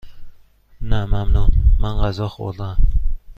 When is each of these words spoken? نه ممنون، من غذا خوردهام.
نه 0.81 1.05
ممنون، 1.05 1.49
من 1.79 1.93
غذا 1.97 2.27
خوردهام. 2.27 2.79